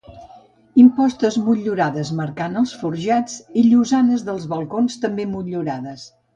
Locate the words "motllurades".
1.49-2.11, 5.39-6.13